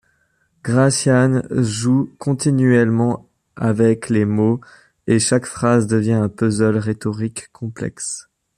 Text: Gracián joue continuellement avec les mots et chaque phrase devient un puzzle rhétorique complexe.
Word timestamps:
Gracián 0.63 1.43
joue 1.51 2.15
continuellement 2.17 3.29
avec 3.55 4.09
les 4.09 4.25
mots 4.25 4.59
et 5.05 5.19
chaque 5.19 5.45
phrase 5.45 5.85
devient 5.85 6.13
un 6.13 6.27
puzzle 6.27 6.77
rhétorique 6.77 7.51
complexe. 7.51 8.27